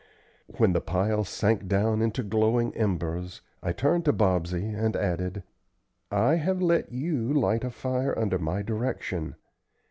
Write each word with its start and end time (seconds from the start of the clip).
When 0.57 0.73
the 0.73 0.81
pile 0.81 1.23
sank 1.23 1.67
down 1.67 2.01
into 2.01 2.23
glowing 2.23 2.73
embers, 2.75 3.41
I 3.61 3.71
turned 3.71 4.05
to 4.05 4.13
Bobsey, 4.13 4.73
and 4.73 4.95
added: 4.95 5.43
"I 6.09 6.37
have 6.37 6.59
let 6.59 6.91
you 6.91 7.31
light 7.31 7.63
a 7.63 7.69
fire 7.69 8.17
under 8.17 8.39
my 8.39 8.63
direction. 8.63 9.35